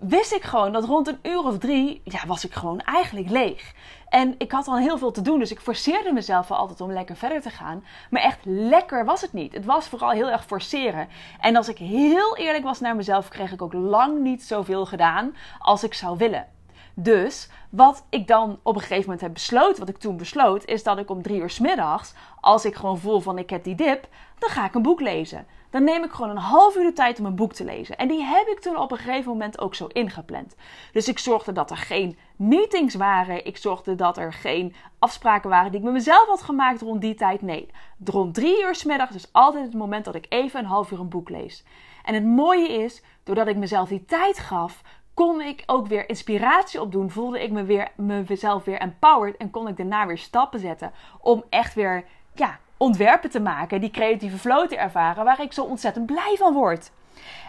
wist 0.00 0.32
ik 0.32 0.42
gewoon 0.42 0.72
dat 0.72 0.84
rond 0.84 1.08
een 1.08 1.18
uur 1.22 1.44
of 1.44 1.58
drie, 1.58 2.00
ja, 2.04 2.26
was 2.26 2.44
ik 2.44 2.54
gewoon 2.54 2.80
eigenlijk 2.80 3.30
leeg. 3.30 3.72
En 4.08 4.34
ik 4.38 4.52
had 4.52 4.68
al 4.68 4.78
heel 4.78 4.98
veel 4.98 5.10
te 5.10 5.22
doen, 5.22 5.38
dus 5.38 5.50
ik 5.50 5.60
forceerde 5.60 6.12
mezelf 6.12 6.50
altijd 6.50 6.80
om 6.80 6.92
lekker 6.92 7.16
verder 7.16 7.40
te 7.40 7.50
gaan. 7.50 7.84
Maar 8.10 8.22
echt 8.22 8.38
lekker 8.44 9.04
was 9.04 9.20
het 9.20 9.32
niet. 9.32 9.52
Het 9.52 9.64
was 9.64 9.88
vooral 9.88 10.10
heel 10.10 10.30
erg 10.30 10.44
forceren. 10.44 11.08
En 11.40 11.56
als 11.56 11.68
ik 11.68 11.78
heel 11.78 12.36
eerlijk 12.36 12.64
was 12.64 12.80
naar 12.80 12.96
mezelf, 12.96 13.28
kreeg 13.28 13.52
ik 13.52 13.62
ook 13.62 13.72
lang 13.72 14.20
niet 14.20 14.42
zoveel 14.42 14.86
gedaan 14.86 15.36
als 15.58 15.84
ik 15.84 15.94
zou 15.94 16.16
willen. 16.16 16.46
Dus 16.94 17.48
wat 17.70 18.06
ik 18.08 18.26
dan 18.26 18.58
op 18.62 18.74
een 18.74 18.80
gegeven 18.80 19.02
moment 19.02 19.20
heb 19.20 19.32
besloten, 19.32 19.78
wat 19.78 19.88
ik 19.88 19.98
toen 19.98 20.16
besloot, 20.16 20.64
is 20.64 20.82
dat 20.82 20.98
ik 20.98 21.10
om 21.10 21.22
drie 21.22 21.40
uur 21.40 21.50
s 21.50 21.58
middags, 21.58 22.14
als 22.40 22.64
ik 22.64 22.74
gewoon 22.74 22.98
voel 22.98 23.20
van 23.20 23.38
ik 23.38 23.50
heb 23.50 23.64
die 23.64 23.74
dip, 23.74 24.08
dan 24.38 24.50
ga 24.50 24.64
ik 24.64 24.74
een 24.74 24.82
boek 24.82 25.00
lezen 25.00 25.46
dan 25.70 25.84
neem 25.84 26.04
ik 26.04 26.12
gewoon 26.12 26.30
een 26.30 26.36
half 26.36 26.76
uur 26.76 26.82
de 26.82 26.92
tijd 26.92 27.18
om 27.18 27.24
een 27.24 27.34
boek 27.34 27.52
te 27.52 27.64
lezen. 27.64 27.96
En 27.96 28.08
die 28.08 28.22
heb 28.22 28.46
ik 28.46 28.60
toen 28.60 28.76
op 28.76 28.90
een 28.90 28.98
gegeven 28.98 29.30
moment 29.30 29.60
ook 29.60 29.74
zo 29.74 29.86
ingepland. 29.86 30.56
Dus 30.92 31.08
ik 31.08 31.18
zorgde 31.18 31.52
dat 31.52 31.70
er 31.70 31.76
geen 31.76 32.18
meetings 32.36 32.94
waren. 32.94 33.46
Ik 33.46 33.56
zorgde 33.56 33.94
dat 33.94 34.18
er 34.18 34.32
geen 34.32 34.74
afspraken 34.98 35.50
waren 35.50 35.70
die 35.70 35.80
ik 35.80 35.86
met 35.86 35.94
mezelf 35.94 36.26
had 36.26 36.42
gemaakt 36.42 36.80
rond 36.80 37.00
die 37.00 37.14
tijd. 37.14 37.42
Nee, 37.42 37.68
rond 38.04 38.34
drie 38.34 38.62
uur 38.62 38.74
s 38.74 38.84
middags 38.84 39.14
is 39.14 39.32
altijd 39.32 39.64
het 39.64 39.74
moment 39.74 40.04
dat 40.04 40.14
ik 40.14 40.26
even 40.28 40.60
een 40.60 40.66
half 40.66 40.90
uur 40.90 41.00
een 41.00 41.08
boek 41.08 41.28
lees. 41.28 41.64
En 42.04 42.14
het 42.14 42.24
mooie 42.24 42.68
is, 42.68 43.02
doordat 43.24 43.46
ik 43.46 43.56
mezelf 43.56 43.88
die 43.88 44.04
tijd 44.04 44.38
gaf, 44.38 44.82
kon 45.14 45.40
ik 45.40 45.62
ook 45.66 45.86
weer 45.86 46.08
inspiratie 46.08 46.80
opdoen. 46.80 47.10
Voelde 47.10 47.42
ik 47.42 47.50
me 47.50 47.64
weer, 47.64 47.88
mezelf 47.96 48.64
weer 48.64 48.78
empowered 48.78 49.36
en 49.36 49.50
kon 49.50 49.68
ik 49.68 49.76
daarna 49.76 50.06
weer 50.06 50.18
stappen 50.18 50.60
zetten 50.60 50.92
om 51.20 51.44
echt 51.48 51.74
weer 51.74 52.04
ja, 52.34 52.58
ontwerpen 52.80 53.30
te 53.30 53.40
maken, 53.40 53.80
die 53.80 53.90
creatieve 53.90 54.38
flow 54.38 54.68
te 54.68 54.76
ervaren, 54.76 55.24
waar 55.24 55.40
ik 55.40 55.52
zo 55.52 55.64
ontzettend 55.64 56.06
blij 56.06 56.34
van 56.38 56.54
word. 56.54 56.90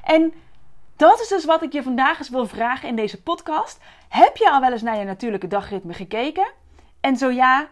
En 0.03 0.33
dat 0.95 1.19
is 1.19 1.27
dus 1.27 1.45
wat 1.45 1.63
ik 1.63 1.73
je 1.73 1.83
vandaag 1.83 2.19
eens 2.19 2.29
wil 2.29 2.45
vragen 2.45 2.89
in 2.89 2.95
deze 2.95 3.21
podcast. 3.21 3.79
Heb 4.09 4.37
je 4.37 4.51
al 4.51 4.59
wel 4.61 4.71
eens 4.71 4.81
naar 4.81 4.97
je 4.97 5.03
natuurlijke 5.03 5.47
dagritme 5.47 5.93
gekeken? 5.93 6.51
En 6.99 7.17
zo 7.17 7.29
ja, 7.29 7.67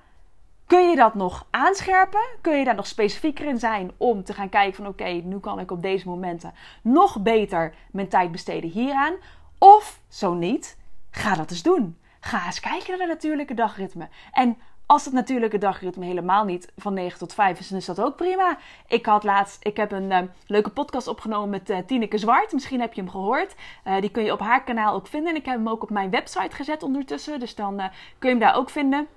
kun 0.66 0.90
je 0.90 0.96
dat 0.96 1.16
nog 1.16 1.48
aanscherpen? 1.50 2.22
Kun 2.42 2.58
je 2.58 2.66
daar 2.66 2.76
nog 2.76 2.88
specifieker 2.88 3.46
in 3.46 3.60
zijn 3.60 3.92
om 3.98 4.24
te 4.24 4.34
gaan 4.34 4.50
kijken 4.50 4.76
van 4.76 4.88
oké, 4.88 5.10
nu 5.10 5.40
kan 5.40 5.60
ik 5.60 5.72
op 5.72 5.82
deze 5.82 6.08
momenten 6.08 6.54
nog 6.82 7.22
beter 7.22 7.74
mijn 7.92 8.10
tijd 8.10 8.32
besteden 8.32 8.70
hieraan? 8.70 9.14
Of 9.58 10.00
zo 10.08 10.34
niet, 10.34 10.78
ga 11.12 11.36
dat 11.36 11.52
eens 11.52 11.64
doen. 11.64 11.98
Ga 12.20 12.46
eens 12.46 12.60
kijken 12.60 12.90
naar 12.90 13.08
de 13.08 13.14
natuurlijke 13.14 13.54
dagritme. 13.54 14.08
En 14.32 14.58
als 14.92 15.06
het 15.06 15.14
natuurlijke 15.14 15.58
dagritme 15.58 16.06
helemaal 16.06 16.46
niet 16.46 16.72
van 16.78 16.94
9 16.94 17.20
tot 17.20 17.34
5 17.34 17.60
is, 17.60 17.68
dan 17.68 17.78
is 17.78 17.86
dat 17.86 18.02
ook 18.02 18.16
prima. 18.16 18.58
Ik 18.88 19.06
had 19.06 19.24
laatst, 19.24 19.66
ik 19.66 19.78
heb 19.78 19.92
een 19.92 20.12
uh, 20.12 20.20
leuke 20.48 20.70
podcast 20.70 21.08
opgenomen 21.08 21.50
met 21.50 21.70
uh, 21.70 21.78
Tineke 21.86 22.18
Zwart. 22.18 22.54
Misschien 22.54 22.80
heb 22.80 22.94
je 22.94 23.02
hem 23.02 23.10
gehoord. 23.10 23.56
Uh, 23.88 24.02
die 24.02 24.10
kun 24.10 24.24
je 24.24 24.32
op 24.32 24.40
haar 24.40 24.64
kanaal 24.64 24.94
ook 24.94 25.08
vinden. 25.08 25.30
En 25.32 25.36
ik 25.36 25.46
heb 25.46 25.56
hem 25.56 25.70
ook 25.70 25.84
op 25.84 25.90
mijn 25.90 26.10
website 26.10 26.56
gezet 26.56 26.84
ondertussen. 26.84 27.40
Dus 27.40 27.56
dan 27.56 27.76
kun 28.20 28.30
je 28.30 28.36
hem 28.36 28.40
daar 28.40 28.56
ook 28.56 28.70
vinden. 28.70 29.08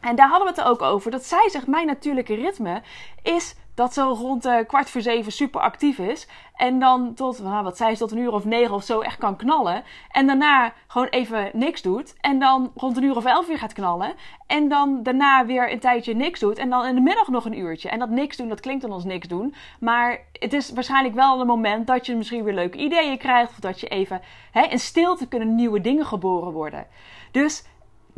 En 0.00 0.16
daar 0.16 0.28
hadden 0.28 0.54
we 0.54 0.60
het 0.60 0.70
ook 0.70 0.82
over. 0.82 1.10
Dat 1.10 1.24
zij 1.24 1.48
zegt, 1.50 1.66
mijn 1.66 1.86
natuurlijke 1.86 2.34
ritme 2.34 2.82
is 3.22 3.54
dat 3.78 3.94
zo 3.94 4.16
rond 4.18 4.46
uh, 4.46 4.56
kwart 4.66 4.90
voor 4.90 5.00
zeven 5.00 5.32
super 5.32 5.60
actief 5.60 5.98
is. 5.98 6.28
En 6.54 6.78
dan 6.78 7.14
tot, 7.14 7.42
nou, 7.42 7.64
wat 7.64 7.76
zij 7.76 7.92
is, 7.92 7.98
tot 7.98 8.10
een 8.10 8.18
uur 8.18 8.32
of 8.32 8.44
negen 8.44 8.74
of 8.74 8.84
zo 8.84 9.00
echt 9.00 9.18
kan 9.18 9.36
knallen. 9.36 9.82
En 10.10 10.26
daarna 10.26 10.72
gewoon 10.86 11.06
even 11.06 11.50
niks 11.52 11.82
doet. 11.82 12.14
En 12.20 12.38
dan 12.38 12.72
rond 12.74 12.96
een 12.96 13.02
uur 13.02 13.16
of 13.16 13.24
elf 13.24 13.46
weer 13.46 13.58
gaat 13.58 13.72
knallen. 13.72 14.14
En 14.46 14.68
dan 14.68 15.02
daarna 15.02 15.46
weer 15.46 15.72
een 15.72 15.78
tijdje 15.78 16.14
niks 16.14 16.40
doet. 16.40 16.58
En 16.58 16.70
dan 16.70 16.86
in 16.86 16.94
de 16.94 17.00
middag 17.00 17.28
nog 17.28 17.44
een 17.44 17.58
uurtje. 17.58 17.88
En 17.88 17.98
dat 17.98 18.08
niks 18.10 18.36
doen, 18.36 18.48
dat 18.48 18.60
klinkt 18.60 18.82
dan 18.82 18.92
als 18.92 19.04
niks 19.04 19.28
doen. 19.28 19.54
Maar 19.80 20.20
het 20.32 20.52
is 20.52 20.72
waarschijnlijk 20.72 21.14
wel 21.14 21.40
een 21.40 21.46
moment 21.46 21.86
dat 21.86 22.06
je 22.06 22.16
misschien 22.16 22.44
weer 22.44 22.54
leuke 22.54 22.78
ideeën 22.78 23.18
krijgt. 23.18 23.50
Of 23.50 23.58
dat 23.58 23.80
je 23.80 23.88
even 23.88 24.20
hè, 24.50 24.62
in 24.62 24.78
stilte 24.78 25.28
kunnen 25.28 25.54
nieuwe 25.54 25.80
dingen 25.80 26.06
geboren 26.06 26.52
worden. 26.52 26.86
Dus 27.30 27.64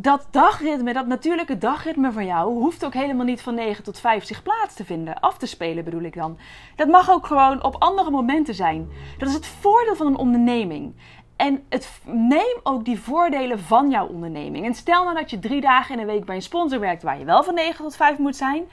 dat 0.03 0.27
dagritme, 0.31 0.93
dat 0.93 1.07
natuurlijke 1.07 1.59
dagritme 1.59 2.13
van 2.13 2.27
jou, 2.27 2.53
hoeft 2.53 2.85
ook 2.85 2.95
helemaal 2.95 3.25
niet 3.25 3.43
van 3.43 3.55
9 3.55 3.85
tot 3.85 4.01
5 4.01 4.25
zich 4.25 4.43
plaats 4.43 4.75
te 4.75 4.85
vinden. 4.85 5.21
Af 5.21 5.39
te 5.39 5.47
spelen 5.47 5.85
bedoel 5.85 6.03
ik 6.03 6.15
dan. 6.15 6.39
Dat 6.77 6.89
mag 6.89 7.11
ook 7.11 7.27
gewoon 7.27 7.63
op 7.63 7.77
andere 7.79 8.11
momenten 8.11 8.55
zijn. 8.55 8.89
Dat 9.19 9.29
is 9.29 9.35
het 9.35 9.47
voordeel 9.47 9.97
van 9.97 10.07
een 10.07 10.17
onderneming. 10.17 10.95
En 11.37 11.65
het, 11.69 12.01
neem 12.05 12.57
ook 12.63 12.85
die 12.85 13.01
voordelen 13.01 13.61
van 13.61 13.91
jouw 13.91 14.07
onderneming. 14.07 14.67
En 14.67 14.75
stel 14.75 15.05
nou 15.05 15.17
dat 15.17 15.31
je 15.31 15.39
drie 15.39 15.61
dagen 15.61 15.95
in 15.95 16.01
een 16.01 16.07
week 16.07 16.25
bij 16.25 16.35
een 16.35 16.43
sponsor 16.43 16.81
werkt 16.81 17.03
waar 17.03 17.19
je 17.19 17.25
wel 17.25 17.43
van 17.43 17.55
9 17.55 17.85
tot 17.85 17.97
5 17.97 18.19
moet 18.19 18.37
zijn. 18.37 18.65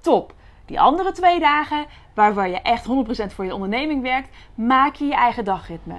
Top. 0.00 0.34
Die 0.66 0.80
andere 0.80 1.12
twee 1.12 1.40
dagen, 1.40 1.86
waar, 2.14 2.34
waar 2.34 2.48
je 2.48 2.60
echt 2.60 2.86
100% 3.30 3.34
voor 3.34 3.44
je 3.44 3.54
onderneming 3.54 4.02
werkt, 4.02 4.28
maak 4.54 4.94
je 4.94 5.04
je 5.04 5.14
eigen 5.14 5.44
dagritme. 5.44 5.94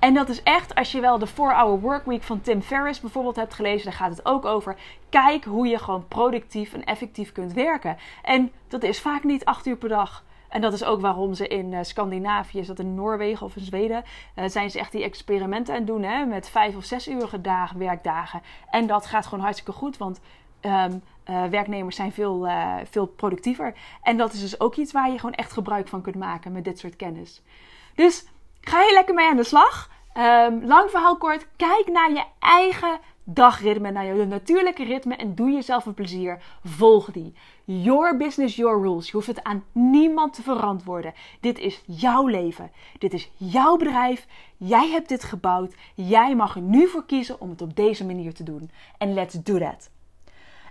En 0.00 0.14
dat 0.14 0.28
is 0.28 0.42
echt, 0.42 0.74
als 0.74 0.92
je 0.92 1.00
wel 1.00 1.18
de 1.18 1.28
4-Hour 1.28 1.80
Workweek 1.80 2.22
van 2.22 2.40
Tim 2.40 2.62
Ferriss 2.62 3.00
bijvoorbeeld 3.00 3.36
hebt 3.36 3.54
gelezen, 3.54 3.84
daar 3.84 3.98
gaat 3.98 4.16
het 4.16 4.26
ook 4.26 4.44
over. 4.44 4.76
Kijk 5.08 5.44
hoe 5.44 5.66
je 5.66 5.78
gewoon 5.78 6.08
productief 6.08 6.72
en 6.72 6.84
effectief 6.84 7.32
kunt 7.32 7.52
werken. 7.52 7.96
En 8.22 8.52
dat 8.68 8.82
is 8.82 9.00
vaak 9.00 9.24
niet 9.24 9.44
8 9.44 9.66
uur 9.66 9.76
per 9.76 9.88
dag. 9.88 10.24
En 10.48 10.60
dat 10.60 10.72
is 10.72 10.84
ook 10.84 11.00
waarom 11.00 11.34
ze 11.34 11.48
in 11.48 11.72
uh, 11.72 11.78
Scandinavië, 11.82 12.58
is 12.58 12.66
dat 12.66 12.78
in 12.78 12.94
Noorwegen 12.94 13.46
of 13.46 13.56
in 13.56 13.64
Zweden, 13.64 14.04
uh, 14.36 14.44
zijn 14.46 14.70
ze 14.70 14.78
echt 14.78 14.92
die 14.92 15.02
experimenten 15.02 15.74
aan 15.74 15.80
het 15.80 15.88
doen 15.88 16.02
hè, 16.02 16.24
met 16.24 16.48
vijf 16.48 16.76
of 16.76 16.84
zes 16.84 17.08
uurige 17.08 17.40
dagen, 17.40 17.78
werkdagen. 17.78 18.42
En 18.70 18.86
dat 18.86 19.06
gaat 19.06 19.26
gewoon 19.26 19.44
hartstikke 19.44 19.72
goed, 19.72 19.96
want 19.96 20.20
um, 20.60 21.02
uh, 21.30 21.44
werknemers 21.44 21.96
zijn 21.96 22.12
veel, 22.12 22.48
veel 22.84 23.06
productiever. 23.06 23.74
En 24.02 24.16
dat 24.16 24.32
is 24.32 24.40
dus 24.40 24.60
ook 24.60 24.76
iets 24.76 24.92
waar 24.92 25.10
je 25.10 25.18
gewoon 25.18 25.34
echt 25.34 25.52
gebruik 25.52 25.88
van 25.88 26.02
kunt 26.02 26.16
maken 26.16 26.52
met 26.52 26.64
dit 26.64 26.78
soort 26.78 26.96
kennis. 26.96 27.42
Dus 27.94 28.26
ga 28.60 28.82
je 28.82 28.92
lekker 28.92 29.14
mee 29.14 29.28
aan 29.28 29.36
de 29.36 29.44
slag. 29.44 29.90
Um, 30.14 30.64
lang 30.64 30.90
verhaal 30.90 31.16
kort, 31.16 31.46
kijk 31.56 31.88
naar 31.92 32.12
je 32.12 32.24
eigen 32.38 33.00
dagritme, 33.24 33.90
naar 33.90 34.04
je 34.04 34.26
natuurlijke 34.26 34.84
ritme 34.84 35.16
en 35.16 35.34
doe 35.34 35.50
jezelf 35.50 35.86
een 35.86 35.94
plezier. 35.94 36.42
Volg 36.64 37.10
die. 37.10 37.34
Your 37.64 38.16
business, 38.16 38.56
your 38.56 38.82
rules. 38.82 39.06
Je 39.06 39.12
hoeft 39.12 39.26
het 39.26 39.42
aan 39.42 39.64
niemand 39.72 40.34
te 40.34 40.42
verantwoorden. 40.42 41.14
Dit 41.40 41.58
is 41.58 41.82
jouw 41.86 42.26
leven. 42.26 42.70
Dit 42.98 43.12
is 43.12 43.30
jouw 43.36 43.76
bedrijf. 43.76 44.26
Jij 44.56 44.88
hebt 44.88 45.08
dit 45.08 45.24
gebouwd. 45.24 45.74
Jij 45.94 46.36
mag 46.36 46.54
er 46.56 46.62
nu 46.62 46.88
voor 46.88 47.06
kiezen 47.06 47.40
om 47.40 47.50
het 47.50 47.62
op 47.62 47.76
deze 47.76 48.06
manier 48.06 48.34
te 48.34 48.42
doen. 48.42 48.70
En 48.98 49.14
let's 49.14 49.34
do 49.34 49.58
that. 49.58 49.90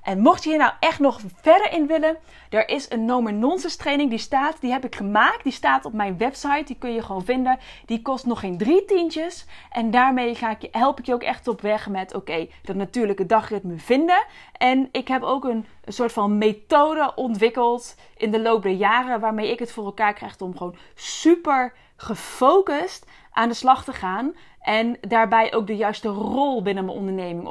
En 0.09 0.19
mocht 0.19 0.43
je 0.43 0.49
hier 0.49 0.57
nou 0.57 0.71
echt 0.79 0.99
nog 0.99 1.19
verder 1.41 1.71
in 1.71 1.87
willen, 1.87 2.17
er 2.49 2.69
is 2.69 2.91
een 2.91 3.05
No 3.05 3.19
Nonsense 3.19 3.77
training 3.77 4.09
die 4.09 4.19
staat, 4.19 4.61
die 4.61 4.71
heb 4.71 4.85
ik 4.85 4.95
gemaakt, 4.95 5.43
die 5.43 5.51
staat 5.51 5.85
op 5.85 5.93
mijn 5.93 6.17
website, 6.17 6.63
die 6.65 6.75
kun 6.75 6.93
je 6.93 7.01
gewoon 7.01 7.25
vinden. 7.25 7.59
Die 7.85 8.01
kost 8.01 8.25
nog 8.25 8.39
geen 8.39 8.57
drie 8.57 8.85
tientjes 8.85 9.45
en 9.71 9.91
daarmee 9.91 10.35
ga 10.35 10.51
ik 10.51 10.61
je, 10.61 10.67
help 10.71 10.99
ik 10.99 11.05
je 11.05 11.13
ook 11.13 11.23
echt 11.23 11.47
op 11.47 11.61
weg 11.61 11.87
met, 11.87 12.15
oké, 12.15 12.47
dat 12.61 12.75
natuurlijke 12.75 13.25
dagritme 13.25 13.77
vinden. 13.77 14.25
En 14.57 14.89
ik 14.91 15.07
heb 15.07 15.23
ook 15.23 15.43
een, 15.43 15.65
een 15.83 15.93
soort 15.93 16.11
van 16.11 16.37
methode 16.37 17.11
ontwikkeld 17.15 17.95
in 18.17 18.31
de 18.31 18.41
loop 18.41 18.63
der 18.63 18.71
jaren 18.71 19.19
waarmee 19.19 19.51
ik 19.51 19.59
het 19.59 19.71
voor 19.71 19.85
elkaar 19.85 20.13
krijg 20.13 20.39
om 20.39 20.57
gewoon 20.57 20.75
super 20.95 21.73
gefocust 21.95 23.05
aan 23.39 23.49
de 23.49 23.55
slag 23.55 23.83
te 23.83 23.93
gaan. 23.93 24.33
En 24.59 24.97
daarbij 25.01 25.53
ook 25.53 25.67
de 25.67 25.75
juiste 25.75 26.07
rol 26.07 26.61
binnen 26.61 26.85
mijn 26.85 26.97
onderneming 26.97 27.47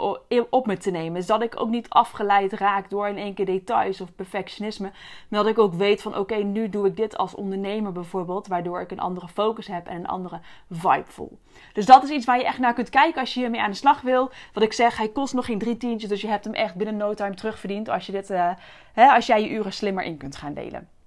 op 0.50 0.66
me 0.66 0.76
te 0.76 0.90
nemen. 0.90 1.22
Zodat 1.22 1.42
ik 1.42 1.60
ook 1.60 1.68
niet 1.68 1.88
afgeleid 1.88 2.52
raak 2.52 2.90
door 2.90 3.08
in 3.08 3.16
één 3.16 3.34
keer 3.34 3.46
details 3.46 4.00
of 4.00 4.14
perfectionisme. 4.14 4.90
Maar 5.28 5.42
dat 5.42 5.48
ik 5.48 5.58
ook 5.58 5.74
weet 5.74 6.02
van 6.02 6.16
oké, 6.16 6.34
nu 6.34 6.68
doe 6.68 6.86
ik 6.86 6.96
dit 6.96 7.16
als 7.16 7.34
ondernemer 7.34 7.92
bijvoorbeeld. 7.92 8.46
Waardoor 8.46 8.80
ik 8.80 8.90
een 8.90 9.00
andere 9.00 9.28
focus 9.28 9.66
heb 9.66 9.86
en 9.86 9.96
een 9.96 10.06
andere 10.06 10.40
vibe 10.70 11.04
voel. 11.06 11.38
Dus 11.72 11.86
dat 11.86 12.02
is 12.02 12.10
iets 12.10 12.26
waar 12.26 12.38
je 12.38 12.44
echt 12.44 12.58
naar 12.58 12.74
kunt 12.74 12.90
kijken 12.90 13.20
als 13.20 13.34
je 13.34 13.40
hiermee 13.40 13.60
aan 13.60 13.70
de 13.70 13.76
slag 13.76 14.00
wil. 14.00 14.30
Wat 14.52 14.62
ik 14.62 14.72
zeg, 14.72 14.96
hij 14.96 15.08
kost 15.08 15.34
nog 15.34 15.44
geen 15.44 15.58
drie 15.58 15.76
tientjes. 15.76 16.10
Dus 16.10 16.20
je 16.20 16.28
hebt 16.28 16.44
hem 16.44 16.54
echt 16.54 16.74
binnen 16.74 16.96
no 16.96 17.14
time 17.14 17.34
terugverdiend 17.34 17.88
als, 17.88 18.06
je 18.06 18.12
dit, 18.12 18.30
uh, 18.30 18.50
hè, 18.92 19.06
als 19.06 19.26
jij 19.26 19.42
je 19.42 19.50
uren 19.50 19.72
slimmer 19.72 20.04
in 20.04 20.16
kunt 20.16 20.36
gaan 20.36 20.54
delen. 20.54 20.97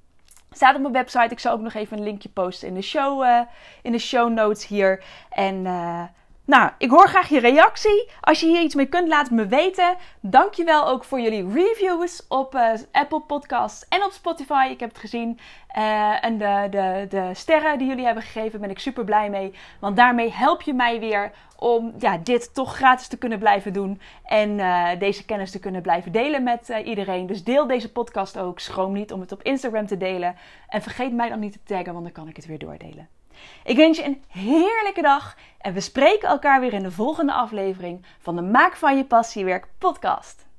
Staat 0.55 0.75
op 0.75 0.81
mijn 0.81 0.93
website. 0.93 1.27
Ik 1.33 1.39
zal 1.39 1.53
ook 1.53 1.61
nog 1.61 1.73
even 1.73 1.97
een 1.97 2.03
linkje 2.03 2.29
posten 2.29 2.67
in 2.67 2.73
de 2.73 2.81
show, 2.81 3.23
uh, 3.23 3.41
in 3.81 3.91
de 3.91 3.97
show 3.97 4.31
notes 4.31 4.67
hier. 4.67 5.03
En 5.29 5.65
uh, 5.65 6.03
nou, 6.45 6.71
ik 6.77 6.89
hoor 6.89 7.07
graag 7.07 7.29
je 7.29 7.39
reactie. 7.39 8.09
Als 8.21 8.39
je 8.39 8.45
hier 8.45 8.61
iets 8.61 8.75
mee 8.75 8.85
kunt, 8.85 9.07
laat 9.07 9.31
me 9.31 9.47
weten. 9.47 9.95
Dankjewel 10.19 10.87
ook 10.87 11.03
voor 11.03 11.19
jullie 11.19 11.53
reviews 11.53 12.27
op 12.27 12.55
uh, 12.55 12.71
Apple 12.91 13.21
Podcasts 13.21 13.85
en 13.89 14.03
op 14.03 14.11
Spotify. 14.11 14.67
Ik 14.71 14.79
heb 14.79 14.89
het 14.89 14.97
gezien. 14.97 15.39
Uh, 15.77 16.25
en 16.25 16.37
de, 16.37 16.67
de, 16.69 17.05
de 17.09 17.29
sterren 17.33 17.77
die 17.77 17.87
jullie 17.87 18.05
hebben 18.05 18.23
gegeven, 18.23 18.61
ben 18.61 18.69
ik 18.69 18.79
super 18.79 19.03
blij 19.03 19.29
mee. 19.29 19.53
Want 19.79 19.95
daarmee 19.95 20.31
help 20.31 20.61
je 20.61 20.73
mij 20.73 20.99
weer 20.99 21.31
om 21.57 21.93
ja, 21.99 22.17
dit 22.17 22.53
toch 22.53 22.75
gratis 22.75 23.07
te 23.07 23.17
kunnen 23.17 23.39
blijven 23.39 23.73
doen. 23.73 24.01
En 24.23 24.49
uh, 24.49 24.89
deze 24.99 25.25
kennis 25.25 25.51
te 25.51 25.59
kunnen 25.59 25.81
blijven 25.81 26.11
delen 26.11 26.43
met 26.43 26.73
iedereen. 26.83 27.27
Dus 27.27 27.43
deel 27.43 27.67
deze 27.67 27.91
podcast 27.91 28.37
ook. 28.37 28.59
Schroom 28.59 28.93
niet 28.93 29.11
om 29.11 29.19
het 29.19 29.31
op 29.31 29.43
Instagram 29.43 29.87
te 29.87 29.97
delen. 29.97 30.35
En 30.67 30.81
vergeet 30.81 31.13
mij 31.13 31.29
dan 31.29 31.39
niet 31.39 31.53
te 31.53 31.63
taggen, 31.63 31.93
want 31.93 32.03
dan 32.03 32.13
kan 32.13 32.27
ik 32.27 32.35
het 32.35 32.45
weer 32.45 32.59
doordelen. 32.59 33.20
Ik 33.63 33.75
wens 33.75 33.97
je 33.97 34.03
een 34.03 34.23
heerlijke 34.27 35.01
dag 35.01 35.37
en 35.57 35.73
we 35.73 35.79
spreken 35.79 36.29
elkaar 36.29 36.59
weer 36.59 36.73
in 36.73 36.83
de 36.83 36.91
volgende 36.91 37.33
aflevering 37.33 38.05
van 38.19 38.35
de 38.35 38.41
Maak 38.41 38.75
van 38.75 38.97
je 38.97 39.05
passiewerk 39.05 39.67
podcast. 39.77 40.49